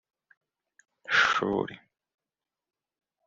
[1.19, 1.75] shuri